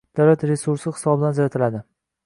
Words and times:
Davlat 0.19 0.45
resursi 0.51 0.95
hisobidan 0.95 1.31
ajratiladi. 1.37 1.87